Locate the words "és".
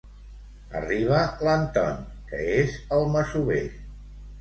2.57-2.81